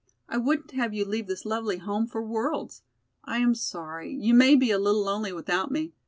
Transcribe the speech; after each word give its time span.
I 0.27 0.37
wouldn't 0.37 0.71
have 0.71 0.95
you 0.95 1.05
leave 1.05 1.27
this 1.27 1.45
lovely 1.45 1.77
home 1.77 2.07
for 2.07 2.23
worlds! 2.23 2.81
I 3.23 3.37
am 3.37 3.53
sorry, 3.53 4.11
you 4.11 4.33
may 4.33 4.55
be 4.55 4.71
a 4.71 4.79
little 4.79 5.03
lonely 5.03 5.31
without 5.31 5.69
me. 5.69 5.93